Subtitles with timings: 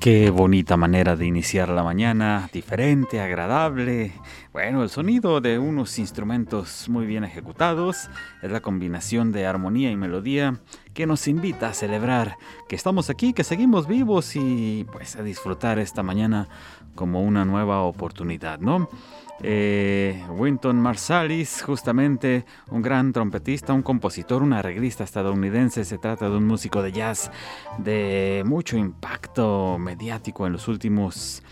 [0.00, 4.12] Qué bonita manera de iniciar la mañana, diferente, agradable.
[4.52, 8.10] Bueno, el sonido de unos instrumentos muy bien ejecutados
[8.42, 10.58] es la combinación de armonía y melodía
[10.92, 12.36] que nos invita a celebrar
[12.68, 16.48] que estamos aquí, que seguimos vivos y pues a disfrutar esta mañana
[16.96, 18.88] como una nueva oportunidad, ¿no?
[19.40, 25.84] Eh, Winton Marsalis, justamente un gran trompetista, un compositor, un arreglista estadounidense.
[25.84, 27.30] Se trata de un músico de jazz
[27.78, 31.44] de mucho impacto mediático en los últimos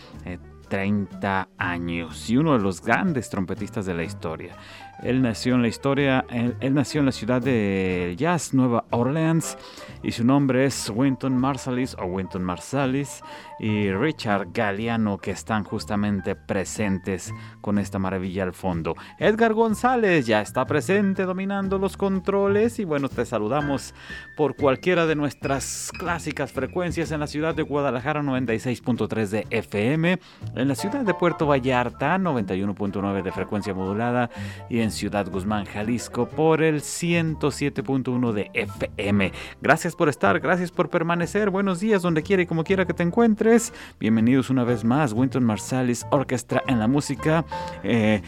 [0.69, 4.57] 30 eh, años y uno de los grandes trompetistas de la historia.
[5.03, 9.57] Él nació en la historia, él, nació en la ciudad de Jazz, Nueva Orleans,
[10.03, 13.23] y su nombre es Winton Marsalis o Winton Marsalis
[13.59, 18.95] y Richard Galeano que están justamente presentes con esta maravilla al fondo.
[19.19, 23.95] Edgar González ya está presente dominando los controles y bueno, te saludamos
[24.37, 30.19] por cualquiera de nuestras clásicas frecuencias en la ciudad de Guadalajara 96.3 de FM,
[30.55, 34.31] en la ciudad de Puerto Vallarta 91.9 de frecuencia modulada
[34.69, 39.33] y en Ciudad Guzmán, Jalisco por el 107.1 de FM.
[39.61, 41.51] Gracias por estar, gracias por permanecer.
[41.51, 43.73] Buenos días donde quiera y como quiera que te encuentres.
[44.01, 47.45] Bienvenidos una vez más, Winton Marsalis Orchestra en la música,
[47.83, 48.23] eh,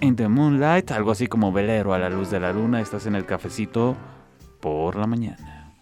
[0.00, 2.80] in the Moonlight, algo así como velero a la luz de la luna.
[2.80, 3.96] Estás en el cafecito
[4.60, 5.74] por la mañana.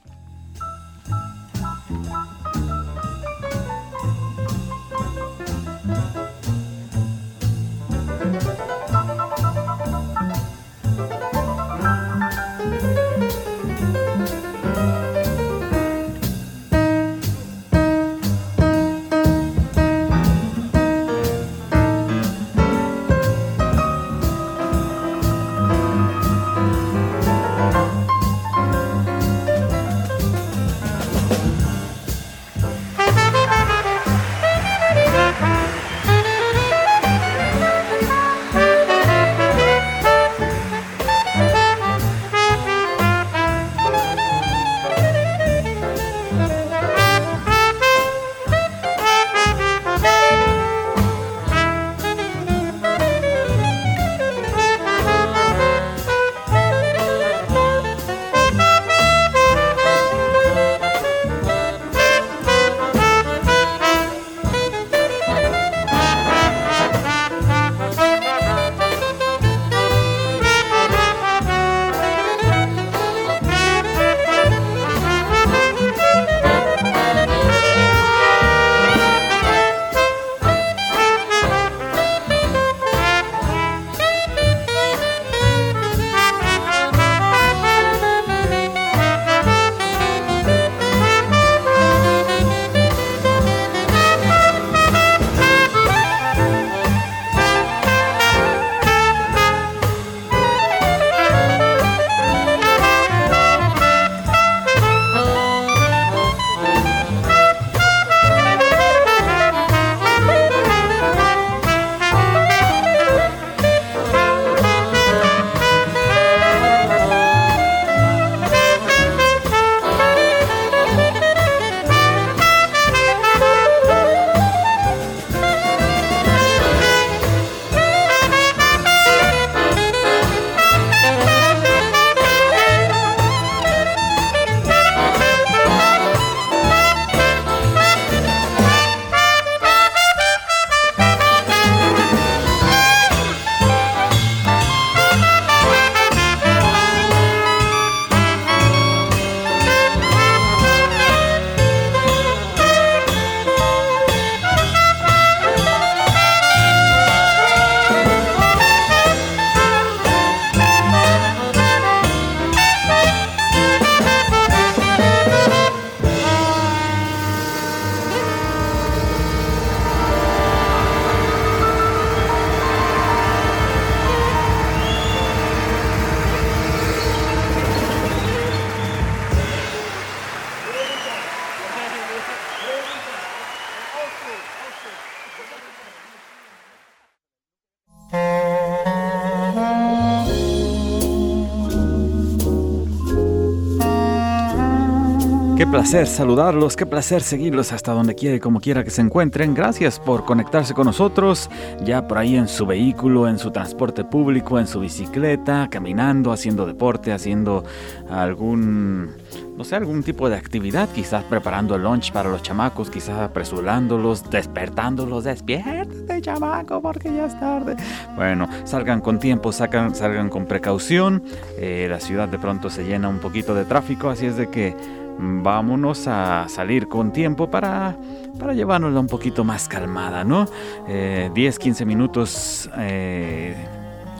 [195.72, 199.54] Placer saludarlos, qué placer seguirlos hasta donde quiera y como quiera que se encuentren.
[199.54, 201.48] Gracias por conectarse con nosotros,
[201.82, 206.66] ya por ahí en su vehículo, en su transporte público, en su bicicleta, caminando, haciendo
[206.66, 207.64] deporte, haciendo
[208.10, 209.12] algún,
[209.56, 214.28] no sé, algún tipo de actividad, quizás preparando el lunch para los chamacos, quizás apresurándolos,
[214.28, 217.76] despertándolos, despiértate chamaco porque ya es tarde.
[218.14, 221.22] Bueno, salgan con tiempo, salgan, salgan con precaución.
[221.56, 224.76] Eh, la ciudad de pronto se llena un poquito de tráfico, así es de que
[225.18, 227.96] vámonos a salir con tiempo para,
[228.38, 230.46] para un poquito más calmada, ¿no?
[230.86, 233.56] 10, eh, 15 minutos eh,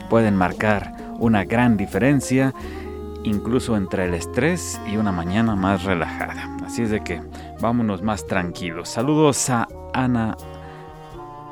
[0.09, 2.55] pueden marcar una gran diferencia,
[3.25, 6.57] incluso entre el estrés y una mañana más relajada.
[6.65, 7.23] Así es de que
[7.61, 8.89] vámonos más tranquilos.
[8.89, 10.37] Saludos a Ana.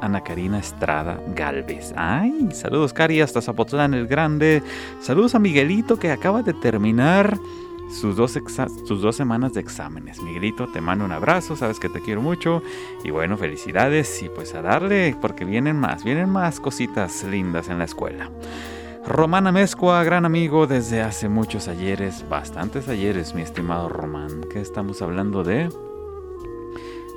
[0.01, 1.93] Ana Karina Estrada Galvez.
[1.95, 4.63] Ay, saludos Cari hasta Zapotlán el Grande.
[5.01, 7.39] Saludos a Miguelito que acaba de terminar
[7.91, 8.39] sus dos,
[8.85, 10.23] sus dos semanas de exámenes.
[10.23, 12.63] Miguelito, te mando un abrazo, sabes que te quiero mucho
[13.05, 17.79] y bueno, felicidades y pues a darle porque vienen más, vienen más cositas lindas en
[17.79, 18.31] la escuela.
[19.07, 24.43] Romana Mezcua, gran amigo desde hace muchos ayeres, bastantes ayeres, mi estimado Román.
[24.53, 25.69] ¿Qué estamos hablando de?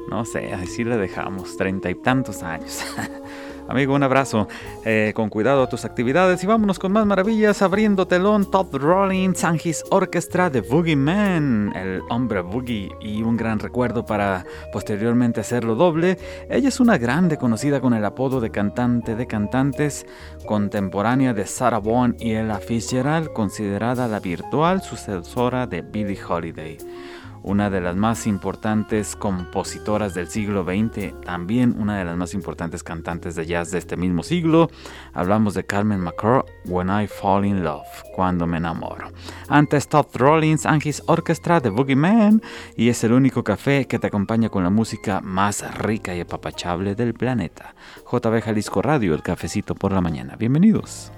[0.09, 2.83] No sé, así le dejamos, treinta y tantos años.
[3.67, 4.47] Amigo, un abrazo.
[4.83, 7.61] Eh, con cuidado a tus actividades y vámonos con más maravillas.
[7.61, 13.37] Abriendo telón, Todd Rollins and His Orchestra de Boogie Man, el hombre Boogie, y un
[13.37, 16.17] gran recuerdo para posteriormente hacerlo doble.
[16.49, 20.05] Ella es una grande conocida con el apodo de cantante de cantantes,
[20.45, 26.77] contemporánea de Sarah Vaughan y Ella Fitzgerald, considerada la virtual sucesora de Billie Holiday
[27.43, 32.83] una de las más importantes compositoras del siglo XX, también una de las más importantes
[32.83, 34.69] cantantes de jazz de este mismo siglo.
[35.13, 37.85] Hablamos de Carmen McCall, When I Fall in Love,
[38.15, 39.11] cuando me enamoro.
[39.49, 42.41] Antes Todd Rollins and His Orchestra de Boogie Man,
[42.75, 46.95] y es el único café que te acompaña con la música más rica y apapachable
[46.95, 47.75] del planeta.
[48.09, 50.35] JB Jalisco Radio, el cafecito por la mañana.
[50.37, 51.11] Bienvenidos.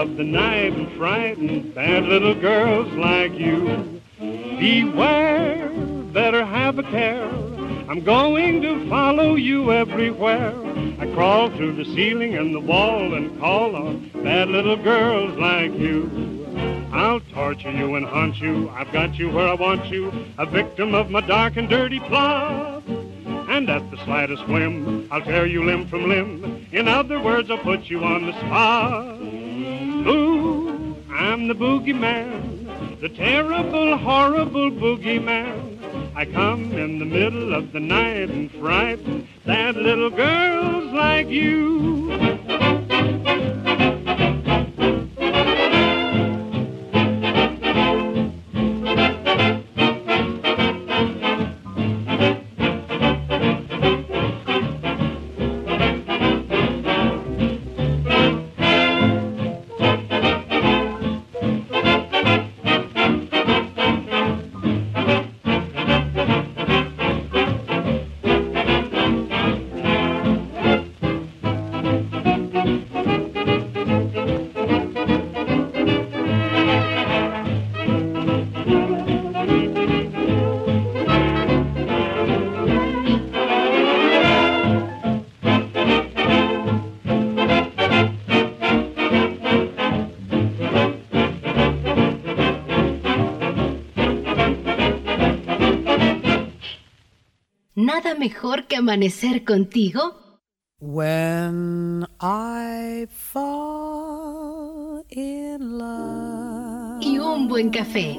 [0.00, 4.00] Of the night and frighten bad little girls like you.
[4.18, 5.68] Beware,
[6.12, 7.28] better have a care.
[7.90, 10.54] I'm going to follow you everywhere.
[10.98, 15.74] I crawl through the ceiling and the wall and call on bad little girls like
[15.74, 16.48] you.
[16.92, 18.70] I'll torture you and haunt you.
[18.70, 22.84] I've got you where I want you, a victim of my dark and dirty plot.
[22.86, 26.59] And at the slightest whim, I'll tear you limb from limb.
[26.72, 29.20] In other words, I'll put you on the spot.
[29.20, 35.78] Ooh, I'm the boogeyman, the terrible, horrible boogeyman.
[36.14, 42.29] I come in the middle of the night and frighten that little girls like you.
[98.10, 100.00] Nada mejor que amanecer contigo?
[100.80, 107.02] When I fall in love.
[107.02, 108.18] Y un buen café.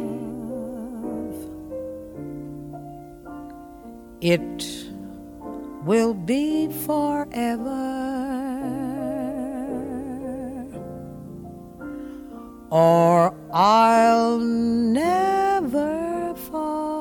[4.21, 4.63] It
[5.86, 7.71] will be forever.
[12.69, 17.00] Or I'll never fall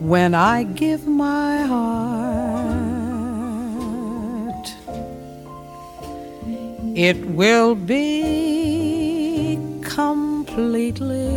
[0.00, 1.92] When I give my heart,
[6.94, 11.30] it will be completely.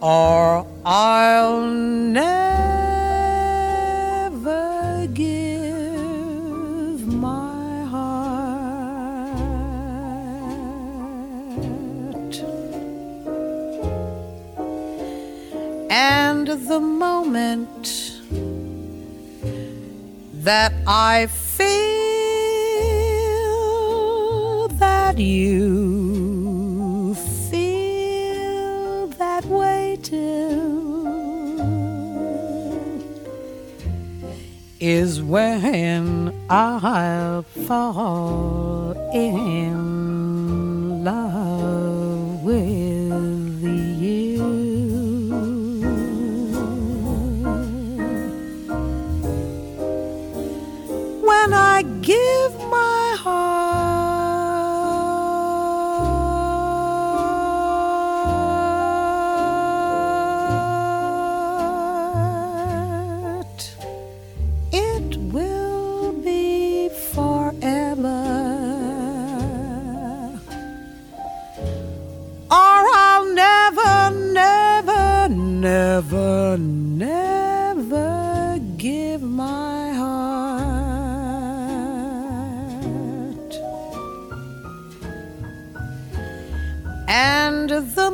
[0.00, 2.47] Or I'll never
[16.48, 17.84] And the moment
[20.32, 21.68] that I feel
[24.78, 27.14] that you
[27.50, 30.38] feel that way too
[34.80, 39.97] is when I'll fall in
[52.08, 52.37] give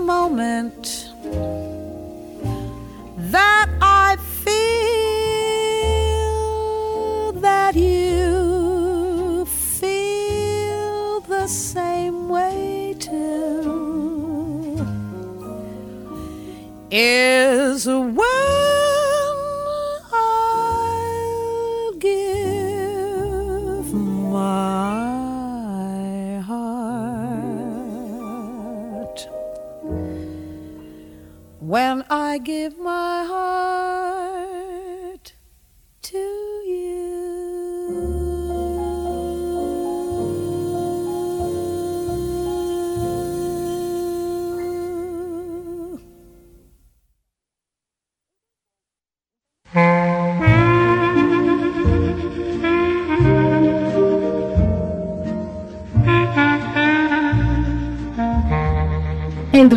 [0.04, 0.73] moment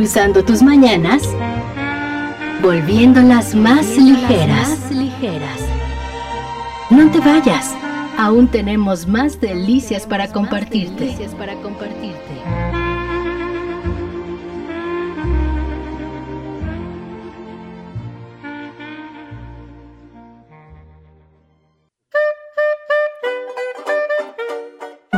[0.08, 1.22] Endulzando tus mañanas,
[2.62, 4.90] volviéndolas más ligeras.
[4.90, 5.60] ligeras.
[6.90, 7.76] No te vayas,
[8.18, 11.14] aún tenemos más delicias para compartirte.
[11.38, 12.18] para compartirte.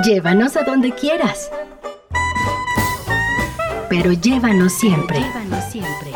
[0.03, 1.51] Llévanos a donde quieras.
[4.01, 5.19] Pero llévanos siempre.
[5.69, 6.11] siempre.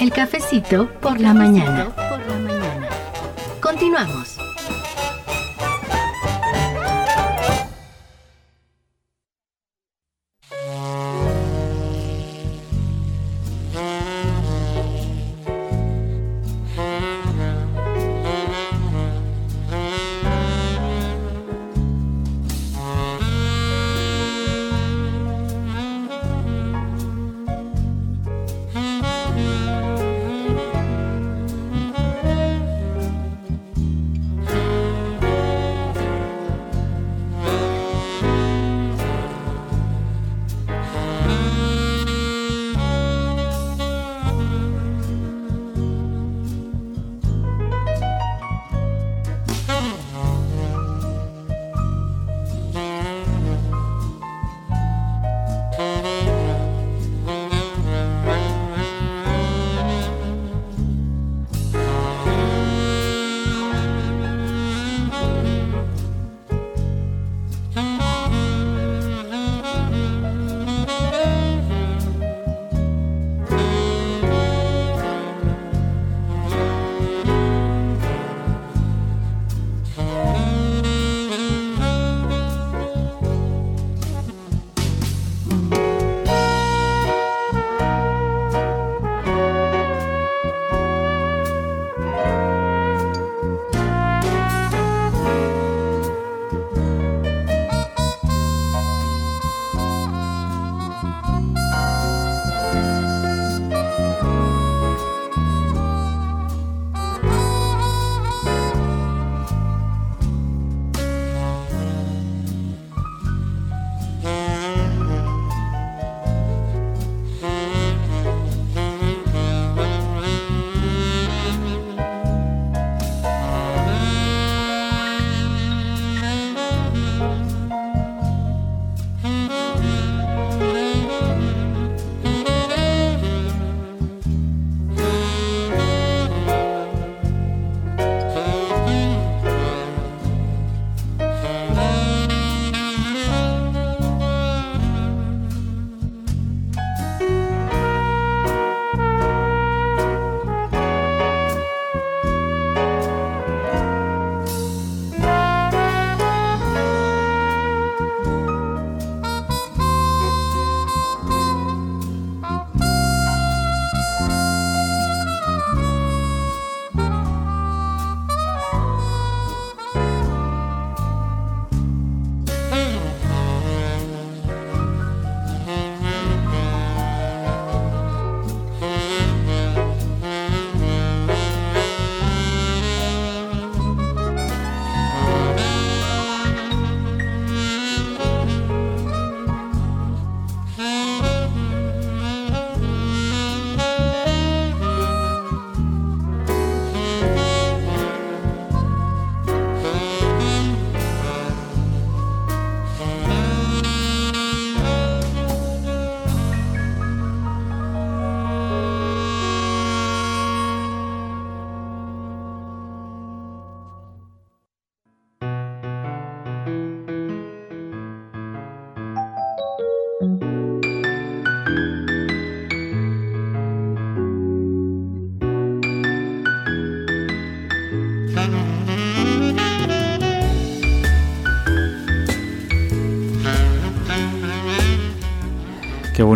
[0.00, 1.94] El cafecito por la mañana.
[1.94, 2.88] Por la mañana.
[3.60, 4.35] Continuamos.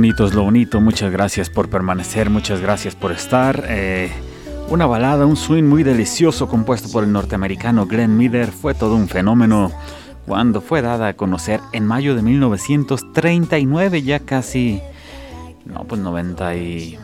[0.01, 0.81] Bonito es lo bonito.
[0.81, 3.67] Muchas gracias por permanecer, muchas gracias por estar.
[3.69, 4.11] Eh,
[4.71, 9.09] una balada, un swing muy delicioso compuesto por el norteamericano Glenn Miller fue todo un
[9.09, 9.71] fenómeno
[10.25, 14.81] cuando fue dada a conocer en mayo de 1939, ya casi,
[15.67, 16.99] no, pues 90 y...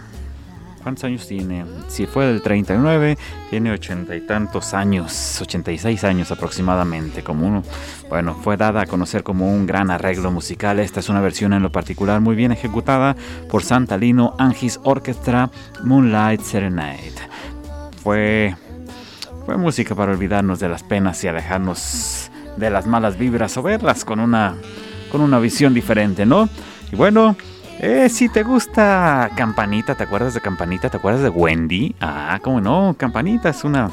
[0.86, 1.64] ¿Cuántos años tiene?
[1.88, 3.18] Si fue del 39,
[3.50, 7.24] tiene ochenta y tantos años, 86 años aproximadamente.
[7.24, 7.64] Como uno,
[8.08, 10.78] bueno, fue dada a conocer como un gran arreglo musical.
[10.78, 13.16] Esta es una versión en lo particular muy bien ejecutada
[13.50, 15.50] por Santa Lino Angis Orchestra
[15.82, 17.14] Moonlight Serenade.
[18.04, 18.54] Fue,
[19.44, 24.04] fue música para olvidarnos de las penas y alejarnos de las malas vibras o verlas
[24.04, 24.54] con una,
[25.10, 26.48] con una visión diferente, ¿no?
[26.92, 27.34] Y bueno,
[27.86, 30.90] eh, si te gusta Campanita, ¿te acuerdas de Campanita?
[30.90, 31.94] ¿Te acuerdas de Wendy?
[32.00, 33.92] Ah, cómo no, Campanita es una,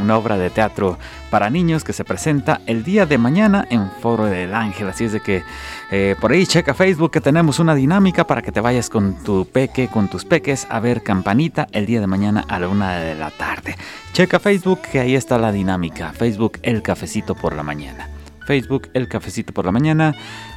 [0.00, 0.98] una obra de teatro
[1.30, 4.88] para niños que se presenta el día de mañana en Foro del Ángel.
[4.88, 5.44] Así es de que
[5.92, 9.46] eh, por ahí checa Facebook que tenemos una dinámica para que te vayas con tu
[9.46, 13.14] peque, con tus peques a ver Campanita el día de mañana a la una de
[13.14, 13.76] la tarde.
[14.14, 16.12] Checa Facebook que ahí está la dinámica.
[16.12, 18.08] Facebook El Cafecito por la Mañana.
[18.48, 20.12] Facebook El Cafecito por la Mañana.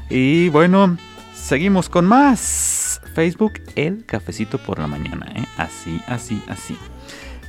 [0.09, 0.97] Y bueno...
[1.35, 3.01] Seguimos con más.
[3.13, 5.27] Facebook, el cafecito por la mañana.
[5.35, 5.45] ¿eh?
[5.57, 6.77] Así, así, así.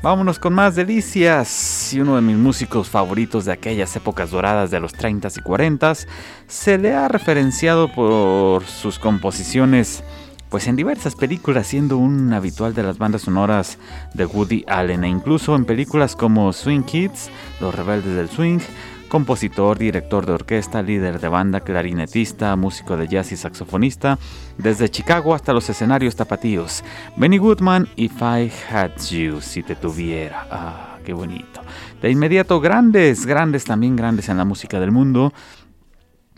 [0.03, 1.93] Vámonos con más delicias.
[1.95, 6.07] Y uno de mis músicos favoritos de aquellas épocas doradas de los 30s y 40s
[6.47, 10.05] se le ha referenciado por sus composiciones
[10.49, 13.79] pues en diversas películas, siendo un habitual de las bandas sonoras
[14.15, 18.61] de Woody Allen e incluso en películas como Swing Kids, Los Rebeldes del Swing,
[19.09, 24.19] compositor, director de orquesta, líder de banda, clarinetista, músico de jazz y saxofonista,
[24.59, 26.83] desde Chicago hasta los escenarios tapatíos.
[27.17, 30.47] Benny Goodman, If I Had You, si te tuviera.
[30.51, 31.61] Ah, qué bonito.
[32.03, 35.33] De inmediato, grandes, grandes, también grandes en la música del mundo.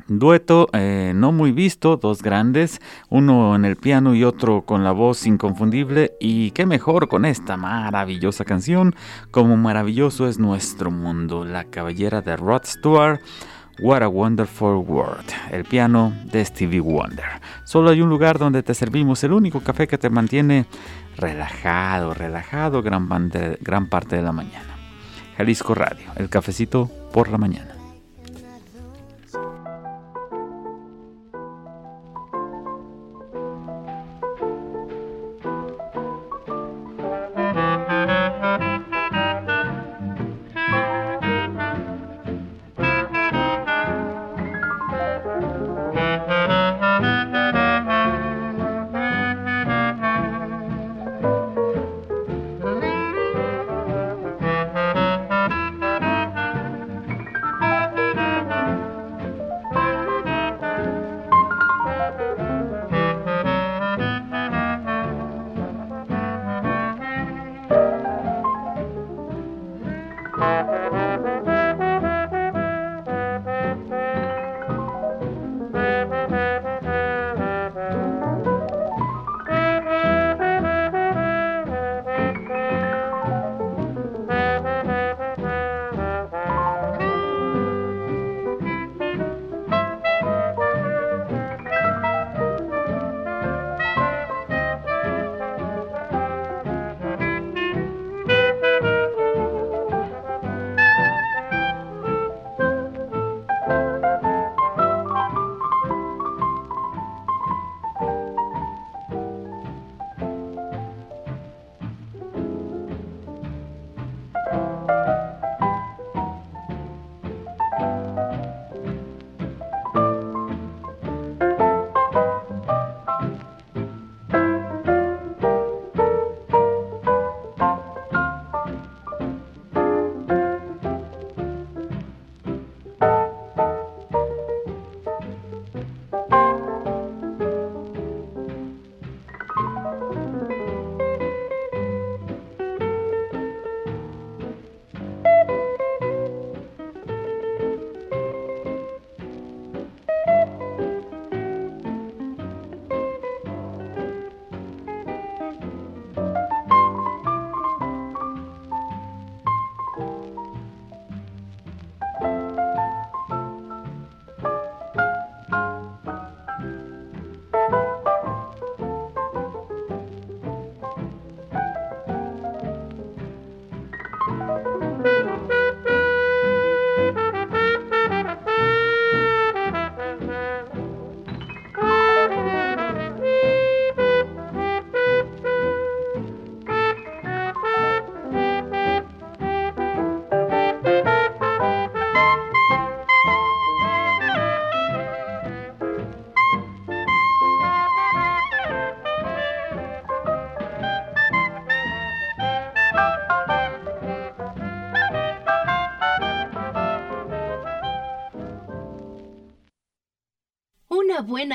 [0.08, 4.92] Dueto eh, no muy visto, dos grandes, uno en el piano y otro con la
[4.92, 6.12] voz inconfundible.
[6.18, 8.94] Y qué mejor con esta maravillosa canción,
[9.30, 13.20] como maravilloso es nuestro mundo, la caballera de Rod Stewart.
[13.80, 17.40] What a Wonderful World, el piano de Stevie Wonder.
[17.64, 20.66] Solo hay un lugar donde te servimos el único café que te mantiene
[21.16, 24.74] relajado, relajado gran parte de la mañana.
[25.36, 27.77] Jalisco Radio, el cafecito por la mañana.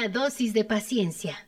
[0.07, 1.47] Dosis de paciencia.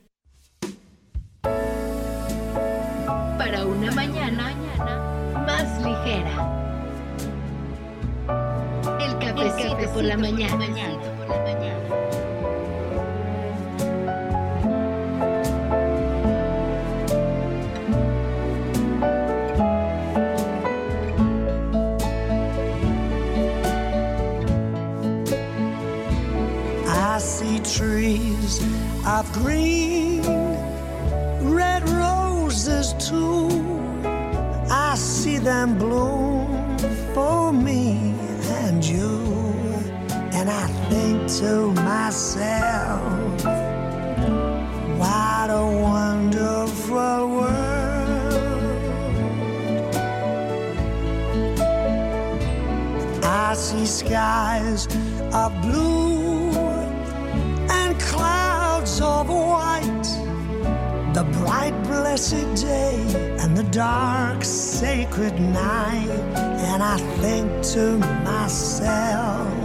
[40.47, 43.01] And I think to myself,
[44.99, 48.45] what a wonderful world.
[53.23, 54.85] I see skies
[55.33, 56.51] of blue
[57.71, 60.09] and clouds of white,
[61.15, 63.01] the bright blessed day
[63.39, 66.07] and the dark sacred night.
[66.69, 69.64] And I think to myself,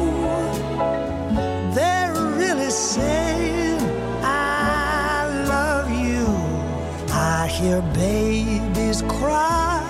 [7.61, 9.85] Hear babies cry.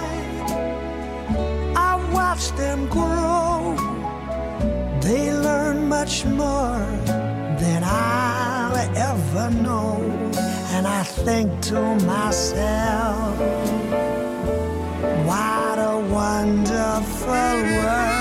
[1.75, 3.75] I watch them grow.
[4.99, 6.85] They learn much more
[7.61, 8.75] than I'll
[9.09, 9.95] ever know.
[10.75, 11.81] And I think to
[12.13, 13.37] myself,
[15.29, 18.20] what a wonderful world.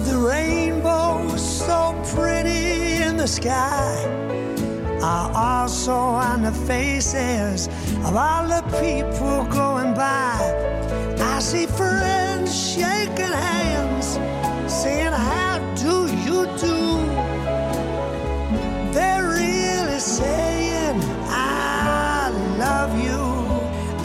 [0.00, 3.92] Of the rainbow, so pretty in the sky,
[5.02, 7.68] are also on the faces
[8.06, 10.38] of all the people going by.
[11.18, 14.18] I see friends shaking hands,
[14.72, 16.78] saying, How do you do?
[18.94, 23.22] They're really saying, I love you.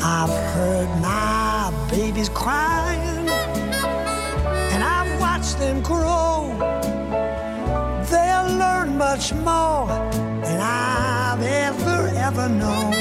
[0.03, 2.94] I've heard my babies watched
[5.65, 6.53] them grow.
[8.11, 9.87] They'll learn much more
[10.45, 12.93] than I've ever, ever known.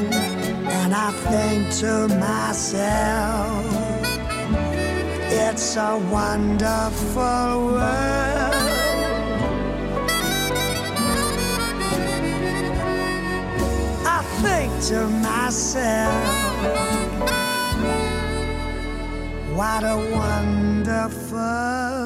[0.78, 3.64] And I think to myself,
[5.46, 8.54] it's a wonderful world.
[14.16, 16.24] I think to myself,
[19.58, 22.03] what a wonderful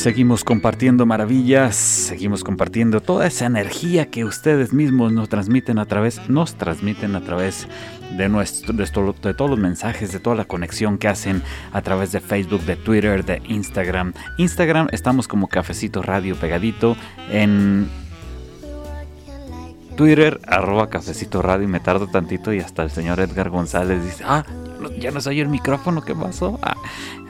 [0.00, 6.26] Seguimos compartiendo maravillas, seguimos compartiendo toda esa energía que ustedes mismos nos transmiten a través,
[6.30, 7.68] nos transmiten a través
[8.16, 11.42] de nuestro, de, todos los mensajes, de toda la conexión que hacen
[11.74, 14.14] a través de Facebook, de Twitter, de Instagram.
[14.38, 16.96] Instagram estamos como Cafecito Radio pegadito
[17.30, 17.86] en
[19.98, 24.24] Twitter, arroba cafecito radio, y me tardo tantito y hasta el señor Edgar González dice,
[24.26, 24.46] ah,
[24.98, 26.58] ya no soy el micrófono, ¿qué pasó?
[26.62, 26.76] Ah,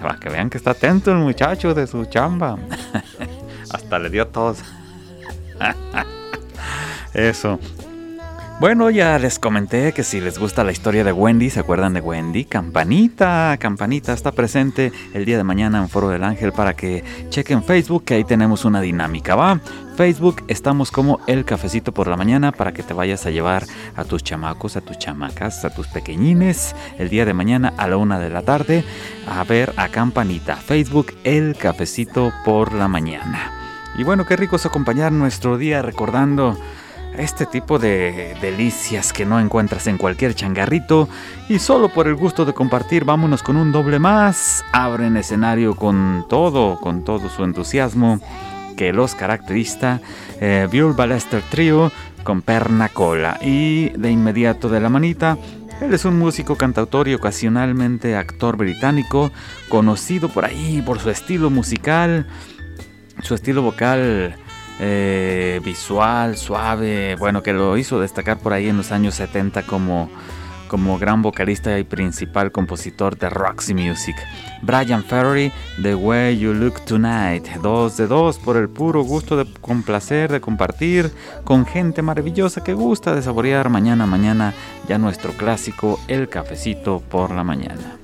[0.00, 2.58] para que vean que está atento el muchacho de su chamba.
[3.70, 4.58] Hasta hasta le dio tos.
[7.14, 7.58] Eso.
[8.60, 12.02] Bueno, ya les comenté que si les gusta la historia de Wendy, ¿se acuerdan de
[12.02, 12.44] Wendy?
[12.44, 17.64] Campanita, Campanita está presente el día de mañana en Foro del Ángel para que chequen
[17.64, 19.58] Facebook, que ahí tenemos una dinámica, ¿va?
[19.96, 23.64] Facebook estamos como El Cafecito por la Mañana para que te vayas a llevar
[23.96, 27.96] a tus chamacos, a tus chamacas, a tus pequeñines el día de mañana a la
[27.96, 28.84] una de la tarde
[29.26, 30.56] a ver a Campanita.
[30.56, 33.52] Facebook El Cafecito por la Mañana.
[33.96, 36.58] Y bueno, qué rico es acompañar nuestro día recordando
[37.16, 41.08] este tipo de delicias que no encuentras en cualquier changarrito
[41.48, 44.64] y solo por el gusto de compartir vámonos con un doble más.
[44.72, 48.20] Abren escenario con todo, con todo su entusiasmo
[48.76, 50.00] que los caracteriza
[50.40, 51.92] eh, Ballester Trio
[52.22, 55.36] con Perna Cola y de inmediato de la manita
[55.80, 59.32] él es un músico, cantautor y ocasionalmente actor británico,
[59.70, 62.26] conocido por ahí por su estilo musical,
[63.22, 64.36] su estilo vocal
[64.82, 70.08] eh, visual, suave, bueno, que lo hizo destacar por ahí en los años 70 como,
[70.68, 74.16] como gran vocalista y principal compositor de Roxy Music.
[74.62, 79.46] Brian Ferry, The Way You Look Tonight, dos de dos por el puro gusto de
[79.60, 81.12] complacer, de compartir
[81.44, 84.54] con gente maravillosa que gusta de saborear mañana mañana
[84.88, 87.99] ya nuestro clásico El cafecito por la mañana.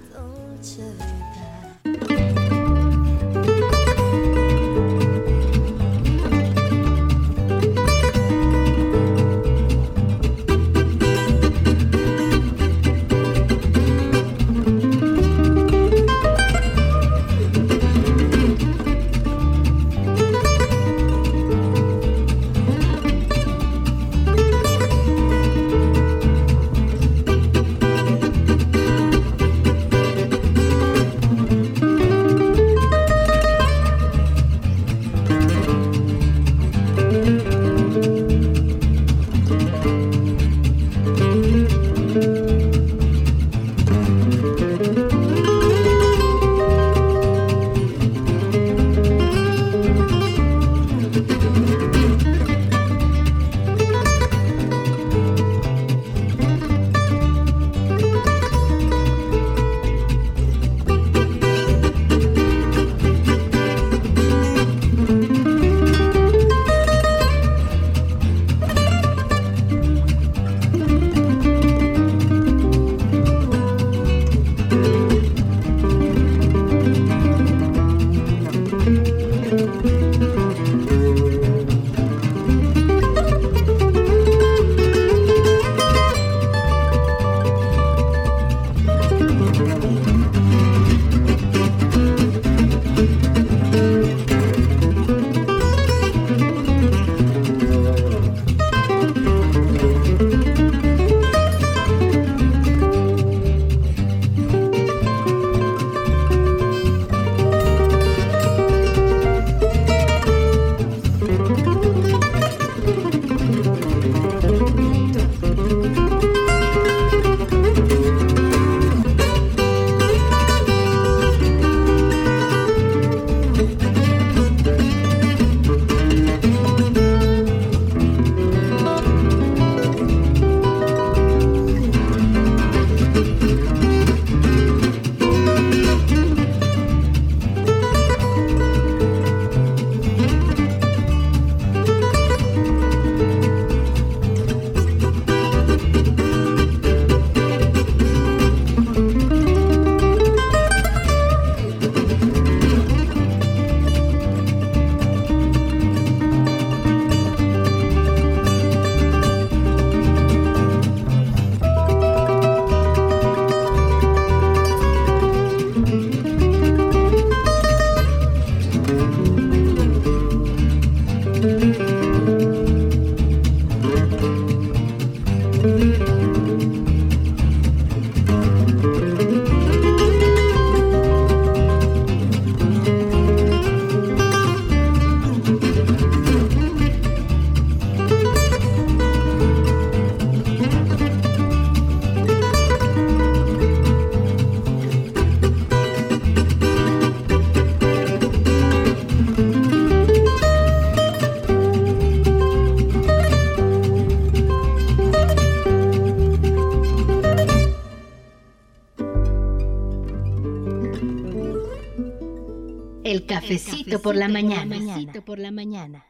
[214.07, 214.77] Por la mañana.
[215.25, 216.05] por la mañana.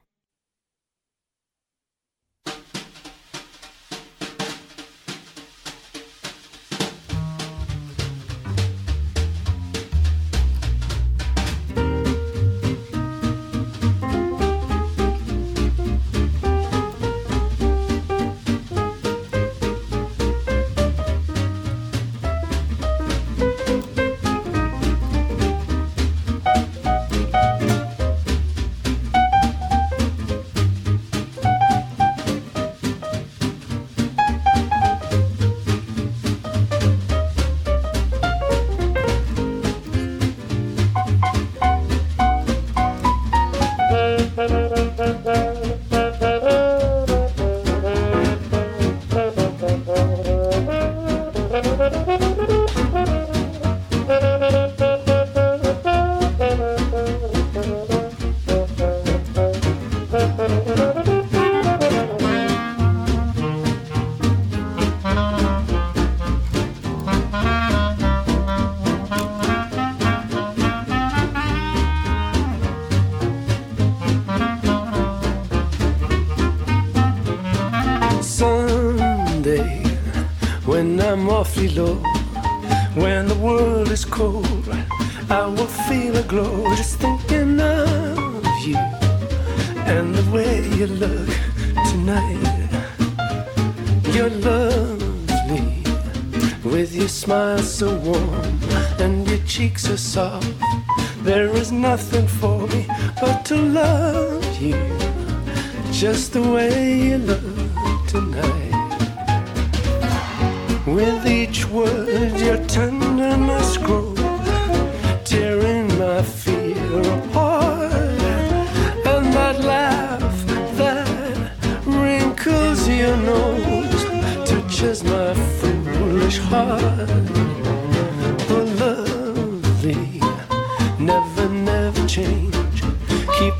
[106.17, 107.46] Just the way you look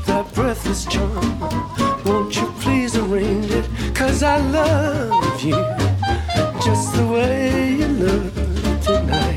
[0.07, 1.39] That breathless charm
[2.05, 3.69] Won't you please arrange it?
[3.93, 5.55] Cause I love you
[6.63, 8.33] just the way you look
[8.81, 9.36] tonight.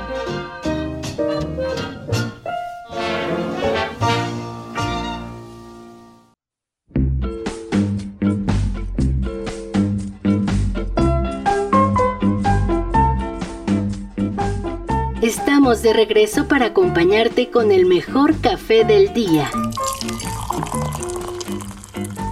[15.81, 19.49] De regreso para acompañarte con el mejor café del día.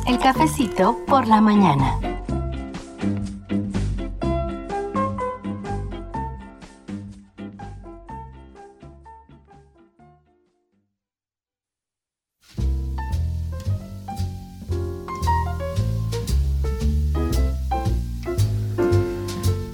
[0.07, 1.99] El cafecito por la mañana.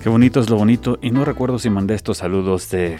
[0.02, 1.00] Qué bonito es lo bonito.
[1.02, 3.00] Y no recuerdo si mandé estos saludos de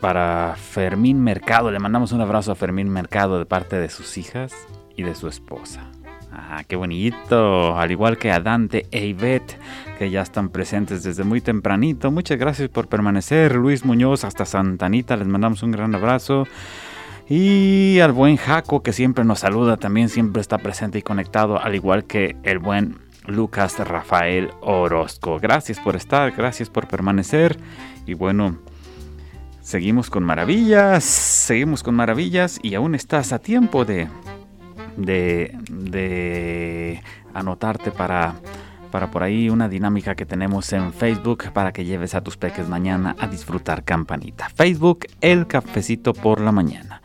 [0.00, 1.70] para Fermín Mercado.
[1.70, 4.52] Le mandamos un abrazo a Fermín Mercado de parte de sus hijas
[4.96, 5.90] y de su esposa.
[6.32, 7.76] Ah, qué bonito.
[7.78, 9.58] Al igual que a Dante e Ivette,
[9.98, 12.10] que ya están presentes desde muy tempranito.
[12.10, 13.54] Muchas gracias por permanecer.
[13.54, 16.46] Luis Muñoz hasta Santanita, les mandamos un gran abrazo.
[17.28, 21.74] Y al buen Jaco, que siempre nos saluda, también siempre está presente y conectado, al
[21.74, 25.38] igual que el buen Lucas Rafael Orozco.
[25.40, 27.58] Gracias por estar, gracias por permanecer.
[28.06, 28.58] Y bueno,
[29.66, 34.06] seguimos con maravillas, seguimos con maravillas y aún estás a tiempo de,
[34.96, 37.02] de,
[37.34, 38.36] anotarte para
[38.92, 42.68] para por ahí una dinámica que tenemos en Facebook para que lleves a tus peques
[42.68, 44.48] mañana a disfrutar campanita.
[44.50, 46.95] Facebook, el cafecito por la mañana.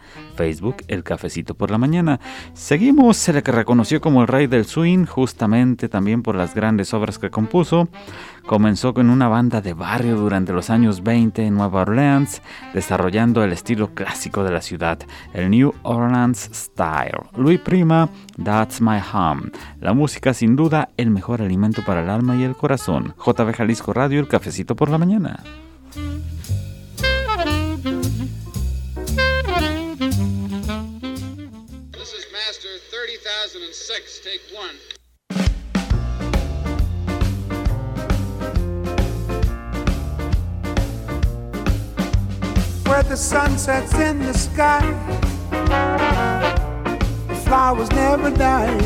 [0.41, 2.19] Facebook, El Cafecito por la Mañana.
[2.55, 7.19] Seguimos, el que reconoció como el rey del swing, justamente también por las grandes obras
[7.19, 7.89] que compuso.
[8.47, 12.41] Comenzó con una banda de barrio durante los años 20 en Nueva Orleans,
[12.73, 14.97] desarrollando el estilo clásico de la ciudad,
[15.31, 17.21] el New Orleans Style.
[17.37, 18.09] Louis Prima,
[18.43, 19.51] That's My Home.
[19.79, 23.13] La música sin duda el mejor alimento para el alma y el corazón.
[23.23, 25.43] JB Jalisco Radio, El Cafecito por la Mañana.
[42.91, 44.81] Where the sun sets in the sky,
[47.29, 48.77] the flowers never die.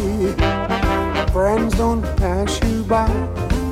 [1.34, 3.08] Friends don't pass you by,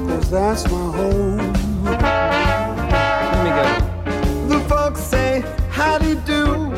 [0.08, 1.38] cause that's my home.
[1.84, 4.58] Let me go.
[4.58, 6.74] The folks say, How do you do?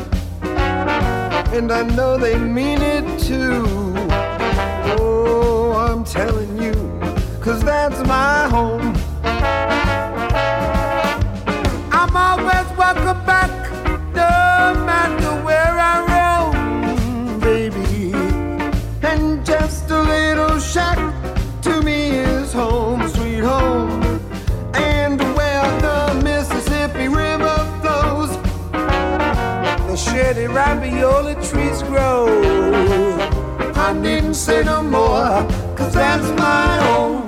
[1.56, 3.64] And I know they mean it too
[5.00, 6.74] Oh, I'm telling you,
[7.40, 9.05] cause that's my home.
[12.46, 13.50] Always welcome back,
[14.14, 18.12] no matter where I roam, baby.
[19.02, 20.98] And just a little shack
[21.62, 24.02] to me is home, sweet home.
[24.74, 28.30] And where the Mississippi River flows,
[29.88, 32.28] the shady ravioli trees grow.
[33.74, 35.44] I needn't say no more
[35.76, 37.25] cause that's my home.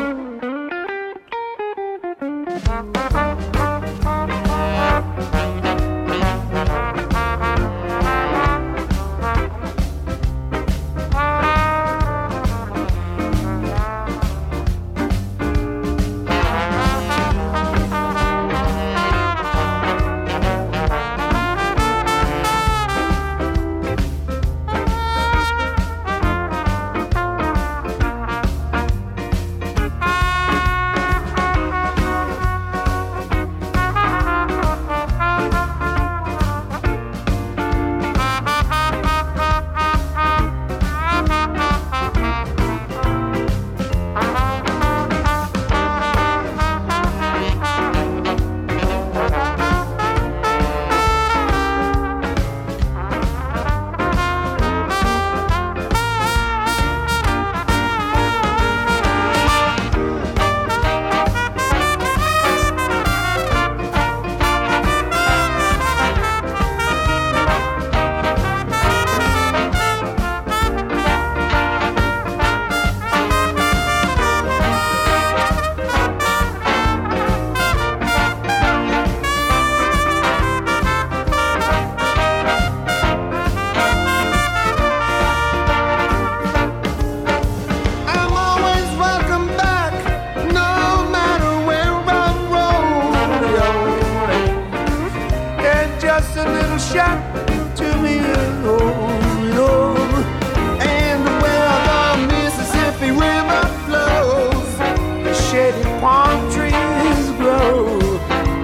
[105.50, 107.98] shady palm trees grow.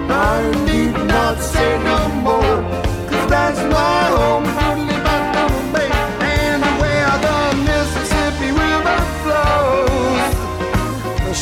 [0.08, 2.56] I need not say no more,
[3.08, 4.44] cause that's my home.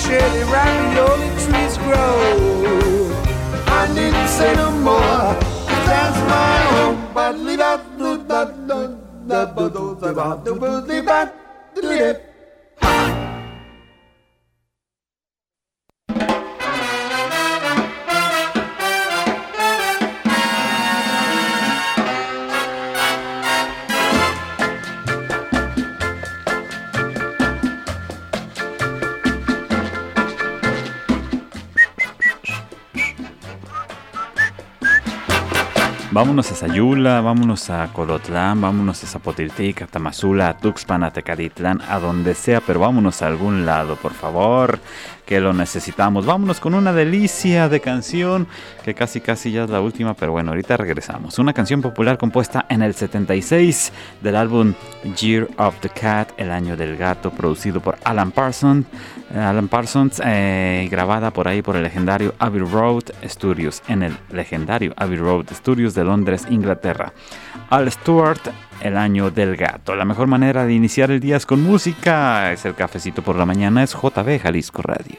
[0.02, 2.18] Shady ravioli trees grow.
[3.80, 5.28] I needn't say no more,
[5.88, 6.98] that's my home.
[7.14, 8.12] But leave out the
[36.14, 41.80] Vámonos a Sayula, vámonos a Colotlán, vámonos a Zapotiltic, a Tamazula, a Tuxpan, a Tecalitlán,
[41.88, 44.78] a donde sea, pero vámonos a algún lado, por favor,
[45.24, 46.26] que lo necesitamos.
[46.26, 48.46] Vámonos con una delicia de canción,
[48.84, 51.38] que casi casi ya es la última, pero bueno, ahorita regresamos.
[51.38, 53.90] Una canción popular compuesta en el 76
[54.20, 54.74] del álbum
[55.18, 58.84] Year of the Cat, el año del gato, producido por Alan Parsons,
[59.34, 64.92] Alan Parsons, eh, grabada por ahí por el legendario Abbey Road Studios, en el legendario
[64.96, 67.12] Abbey Road Studios de Londres, Inglaterra.
[67.70, 68.40] Al Stewart,
[68.80, 69.94] el año del gato.
[69.94, 73.46] La mejor manera de iniciar el día es con música, es el cafecito por la
[73.46, 75.16] mañana, es JB Jalisco Radio.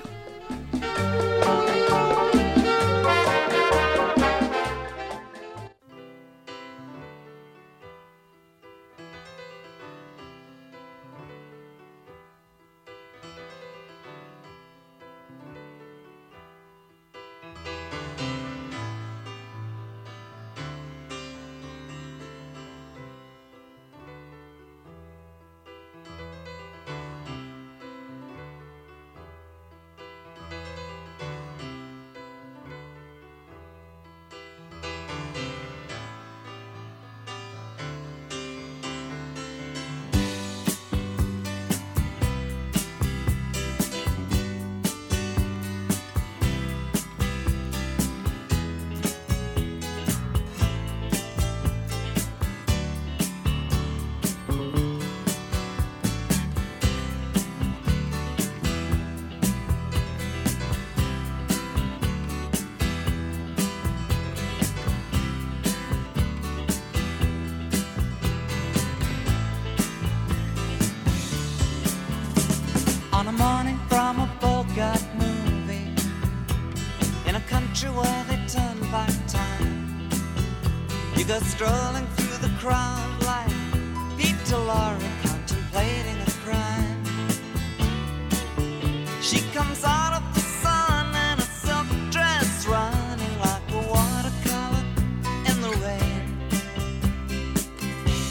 [77.91, 80.09] Where they turn back time.
[81.15, 83.49] You go strolling through the crowd like
[84.17, 87.03] Peter Lorre contemplating a crime.
[89.21, 94.85] She comes out of the sun in a silk dress Running like a watercolor
[95.49, 96.23] in the rain.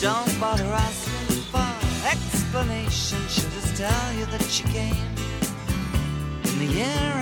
[0.01, 1.73] Don't bother asking for
[2.09, 4.97] explanation She'll just tell you that she came.
[6.45, 7.22] In the year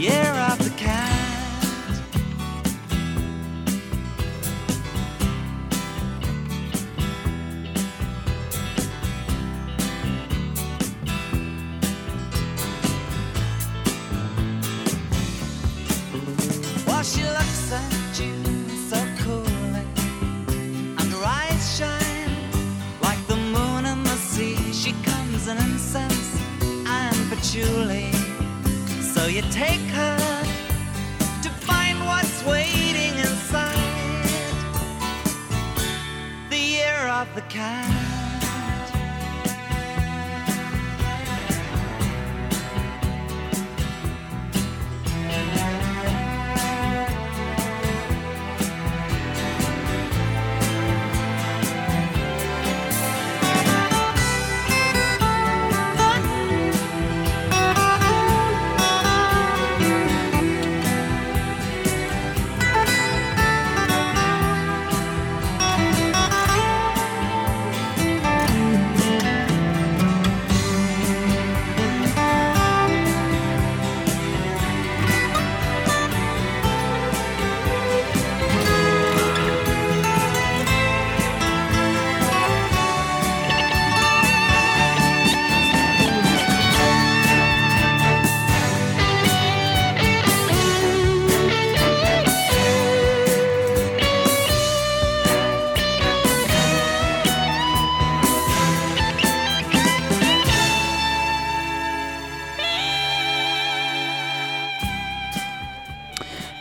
[0.00, 0.69] year of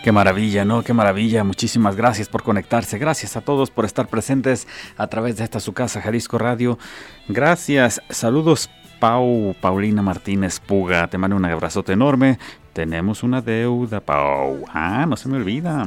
[0.09, 0.81] Qué maravilla, ¿no?
[0.81, 1.43] Qué maravilla.
[1.43, 2.97] Muchísimas gracias por conectarse.
[2.97, 6.79] Gracias a todos por estar presentes a través de esta su casa, Jalisco Radio.
[7.27, 8.01] Gracias.
[8.09, 11.07] Saludos, Pau, Paulina Martínez Puga.
[11.09, 12.39] Te mando un abrazote enorme.
[12.73, 14.65] Tenemos una deuda, Pau.
[14.73, 15.85] Ah, no se me olvida.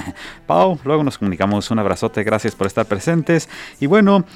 [0.46, 1.70] Pau, luego nos comunicamos.
[1.70, 2.24] Un abrazote.
[2.24, 3.48] Gracias por estar presentes.
[3.80, 4.26] Y bueno,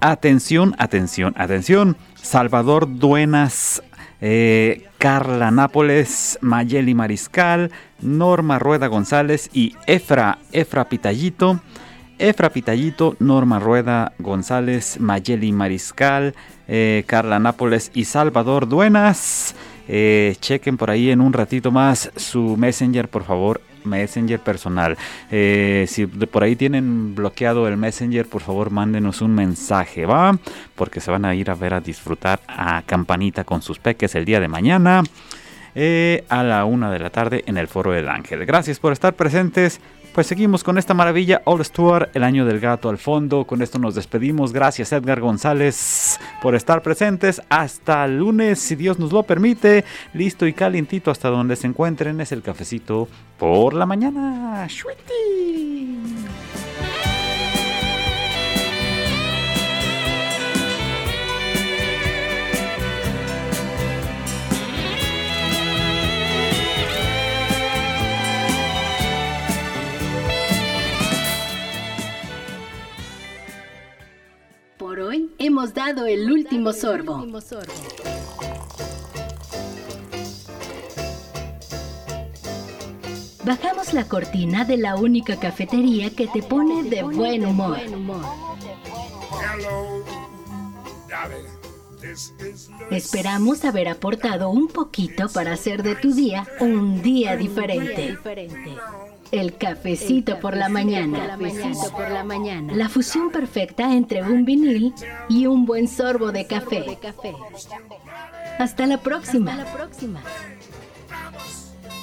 [0.00, 1.98] atención, atención, atención.
[2.14, 3.82] Salvador Duenas
[4.20, 11.60] eh, Carla Nápoles, Mayeli Mariscal, Norma Rueda González y Efra, Efra Pitallito.
[12.18, 16.34] Efra Pitallito, Norma Rueda González, Mayeli Mariscal,
[16.68, 19.54] eh, Carla Nápoles y Salvador Duenas.
[19.88, 23.60] Eh, chequen por ahí en un ratito más su Messenger, por favor.
[23.84, 24.96] Messenger personal.
[25.30, 30.38] Eh, si por ahí tienen bloqueado el Messenger, por favor mándenos un mensaje, ¿va?
[30.74, 34.24] Porque se van a ir a ver a disfrutar a Campanita con sus peques el
[34.24, 35.02] día de mañana.
[35.76, 38.46] Eh, a la una de la tarde en el Foro del Ángel.
[38.46, 39.80] Gracias por estar presentes.
[40.14, 43.48] Pues seguimos con esta maravilla All Tour, el año del gato al fondo.
[43.48, 44.52] Con esto nos despedimos.
[44.52, 47.42] Gracias Edgar González por estar presentes.
[47.48, 49.84] Hasta lunes, si Dios nos lo permite.
[50.12, 52.20] Listo y calientito hasta donde se encuentren.
[52.20, 53.08] Es el cafecito
[53.38, 54.68] por la mañana.
[54.84, 54.94] Por
[75.38, 77.26] hemos dado el último sorbo.
[83.44, 87.78] Bajamos la cortina de la única cafetería que te pone de buen humor.
[92.90, 98.16] Esperamos haber aportado un poquito para hacer de tu día un día diferente.
[99.34, 101.36] El cafecito por la mañana.
[101.90, 102.72] por la mañana.
[102.72, 104.94] La fusión perfecta entre un vinil
[105.28, 106.96] y un buen sorbo de café.
[108.60, 109.58] Hasta la próxima.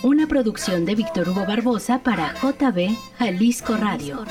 [0.03, 4.25] Una producción de Víctor Hugo Barbosa para JB Jalisco Radio.